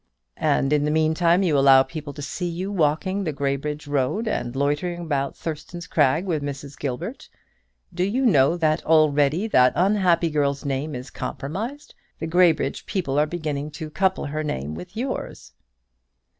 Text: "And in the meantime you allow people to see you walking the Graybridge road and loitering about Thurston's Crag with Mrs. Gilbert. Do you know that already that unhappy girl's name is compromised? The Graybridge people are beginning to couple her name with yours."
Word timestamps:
"And 0.37 0.73
in 0.73 0.83
the 0.83 0.89
meantime 0.89 1.43
you 1.43 1.55
allow 1.59 1.83
people 1.83 2.11
to 2.13 2.23
see 2.23 2.49
you 2.49 2.71
walking 2.71 3.23
the 3.23 3.31
Graybridge 3.31 3.85
road 3.85 4.27
and 4.27 4.55
loitering 4.55 5.01
about 5.01 5.37
Thurston's 5.37 5.85
Crag 5.85 6.25
with 6.25 6.41
Mrs. 6.41 6.75
Gilbert. 6.75 7.29
Do 7.93 8.03
you 8.03 8.25
know 8.25 8.57
that 8.57 8.83
already 8.83 9.45
that 9.49 9.73
unhappy 9.75 10.31
girl's 10.31 10.65
name 10.65 10.95
is 10.95 11.11
compromised? 11.11 11.93
The 12.17 12.25
Graybridge 12.25 12.87
people 12.87 13.19
are 13.19 13.27
beginning 13.27 13.69
to 13.77 13.91
couple 13.91 14.25
her 14.25 14.43
name 14.43 14.73
with 14.73 14.97
yours." 14.97 15.53